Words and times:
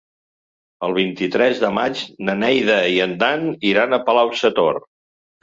El 0.87 0.95
vint-i-tres 0.95 1.61
de 1.63 1.69
maig 1.79 2.01
na 2.31 2.35
Neida 2.39 2.79
i 2.95 2.99
en 3.07 3.15
Dan 3.25 3.47
iran 3.75 3.93
a 3.93 4.03
Palau-sator. 4.09 4.83